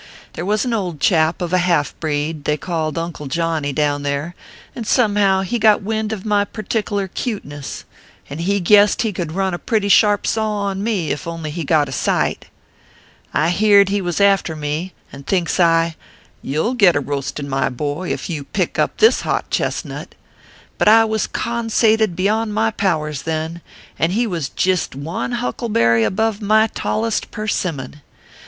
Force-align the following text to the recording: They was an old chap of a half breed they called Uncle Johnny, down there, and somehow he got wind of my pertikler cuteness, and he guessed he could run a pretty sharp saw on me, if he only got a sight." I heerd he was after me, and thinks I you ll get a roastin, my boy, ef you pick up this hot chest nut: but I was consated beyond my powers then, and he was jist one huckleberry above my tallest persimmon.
They 0.33 0.41
was 0.41 0.65
an 0.65 0.73
old 0.73 0.99
chap 0.99 1.43
of 1.43 1.53
a 1.53 1.59
half 1.59 1.93
breed 1.99 2.45
they 2.45 2.57
called 2.57 2.97
Uncle 2.97 3.27
Johnny, 3.27 3.71
down 3.71 4.01
there, 4.01 4.33
and 4.75 4.87
somehow 4.87 5.41
he 5.41 5.59
got 5.59 5.83
wind 5.83 6.11
of 6.11 6.25
my 6.25 6.43
pertikler 6.43 7.07
cuteness, 7.07 7.85
and 8.27 8.41
he 8.41 8.59
guessed 8.59 9.03
he 9.03 9.13
could 9.13 9.33
run 9.33 9.53
a 9.53 9.59
pretty 9.59 9.89
sharp 9.89 10.25
saw 10.25 10.53
on 10.61 10.81
me, 10.83 11.11
if 11.11 11.25
he 11.25 11.29
only 11.29 11.63
got 11.63 11.87
a 11.87 11.91
sight." 11.91 12.45
I 13.45 13.49
heerd 13.51 13.89
he 13.89 14.01
was 14.01 14.19
after 14.19 14.55
me, 14.55 14.95
and 15.13 15.27
thinks 15.27 15.59
I 15.59 15.95
you 16.41 16.63
ll 16.63 16.73
get 16.73 16.95
a 16.95 16.99
roastin, 16.99 17.47
my 17.47 17.69
boy, 17.69 18.11
ef 18.11 18.27
you 18.27 18.45
pick 18.45 18.79
up 18.79 18.97
this 18.97 19.21
hot 19.21 19.51
chest 19.51 19.85
nut: 19.85 20.15
but 20.79 20.87
I 20.87 21.05
was 21.05 21.27
consated 21.27 22.15
beyond 22.15 22.55
my 22.55 22.71
powers 22.71 23.21
then, 23.21 23.61
and 23.99 24.13
he 24.13 24.25
was 24.25 24.49
jist 24.49 24.95
one 24.95 25.33
huckleberry 25.33 26.03
above 26.03 26.41
my 26.41 26.65
tallest 26.73 27.29
persimmon. 27.29 28.01